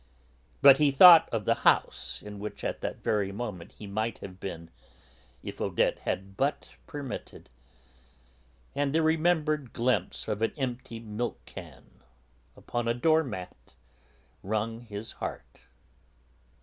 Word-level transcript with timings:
But 0.63 0.79
he 0.79 0.89
thought 0.89 1.29
of 1.31 1.45
the 1.45 1.53
house 1.61 2.23
in 2.23 2.39
which 2.39 2.63
at 2.63 2.81
that 2.81 3.03
very 3.03 3.31
moment 3.31 3.73
he 3.73 3.85
might 3.85 4.17
have 4.17 4.39
been, 4.39 4.71
if 5.43 5.61
Odette 5.61 5.99
had 5.99 6.35
but 6.35 6.69
permitted, 6.87 7.51
and 8.73 8.95
the 8.95 9.03
remembered 9.03 9.73
glimpse 9.73 10.27
of 10.27 10.41
an 10.41 10.53
empty 10.57 10.99
milk 10.99 11.45
can 11.45 12.01
upon 12.57 12.87
a 12.87 12.95
door 12.95 13.23
mat 13.23 13.75
wrung 14.41 14.79
his 14.81 15.11
heart. 15.11 15.67